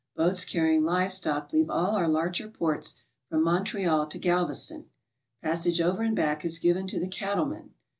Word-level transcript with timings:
Boats 0.15 0.45
carrying 0.45 0.81
kve 0.81 1.11
stock 1.11 1.53
leave 1.53 1.69
all 1.69 1.95
our 1.95 2.07
larger 2.07 2.49
ports 2.49 2.95
from 3.29 3.43
Montreal 3.43 4.07
to 4.07 4.17
Galveston. 4.17 4.87
Passage 5.43 5.79
over 5.79 6.01
and 6.01 6.15
back 6.15 6.43
is 6.43 6.57
given 6.57 6.87
to 6.87 6.99
the 6.99 7.07
cattle 7.07 7.45
m'en. 7.45 7.73